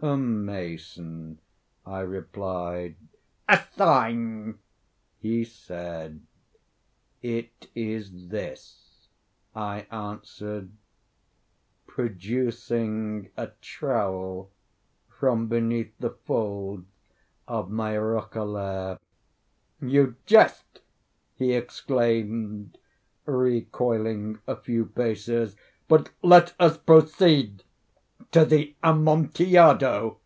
"A 0.00 0.16
mason," 0.16 1.40
I 1.84 2.02
replied. 2.02 2.94
"A 3.48 3.60
sign," 3.74 4.60
he 5.18 5.44
said. 5.44 6.20
"It 7.20 7.66
is 7.74 8.28
this," 8.28 9.08
I 9.56 9.88
answered, 9.90 10.70
producing 11.88 13.30
a 13.36 13.48
trowel 13.60 14.52
from 15.08 15.48
beneath 15.48 15.92
the 15.98 16.10
folds 16.10 16.86
of 17.48 17.68
my 17.68 17.96
roquelaire. 17.98 19.00
"You 19.82 20.14
jest," 20.26 20.78
he 21.34 21.54
exclaimed, 21.54 22.78
recoiling 23.26 24.38
a 24.46 24.54
few 24.54 24.86
paces. 24.86 25.56
"But 25.88 26.10
let 26.22 26.54
us 26.60 26.78
proceed 26.78 27.64
to 28.32 28.44
the 28.44 28.74
Amontillado." 28.82 30.18